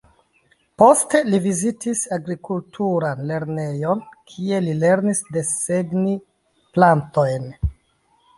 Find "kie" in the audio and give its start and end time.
4.33-4.63